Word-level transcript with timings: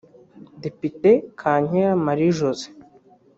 Depite 0.63 1.11
Kankera 1.39 1.93
Marie 2.05 2.31
Josée 2.39 2.73